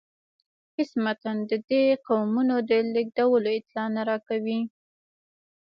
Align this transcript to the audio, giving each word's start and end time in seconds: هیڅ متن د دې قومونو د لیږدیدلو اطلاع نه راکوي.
هیڅ 0.77 0.91
متن 1.03 1.37
د 1.49 1.51
دې 1.69 1.83
قومونو 2.07 2.55
د 2.69 2.71
لیږدیدلو 2.93 3.49
اطلاع 3.59 3.87
نه 3.95 4.01
راکوي. 4.09 4.59